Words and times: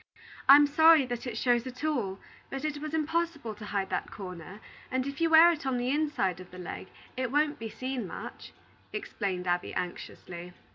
"I'm 0.49 0.65
sorry 0.65 1.05
that 1.05 1.27
it 1.27 1.37
shows 1.37 1.67
at 1.67 1.83
all; 1.83 2.17
but 2.49 2.65
it 2.65 2.79
was 2.81 2.95
impossible 2.95 3.53
to 3.53 3.65
hide 3.65 3.91
that 3.91 4.09
corner, 4.09 4.59
and 4.89 5.05
if 5.05 5.21
you 5.21 5.29
wear 5.29 5.51
it 5.51 5.63
on 5.63 5.77
the 5.77 5.91
inside 5.91 6.39
of 6.39 6.49
the 6.49 6.57
leg, 6.57 6.87
it 7.15 7.31
won't 7.31 7.59
be 7.59 7.69
seen 7.69 8.07
much," 8.07 8.51
explained 8.91 9.45
Abby, 9.45 9.75
anxiously. 9.75 10.53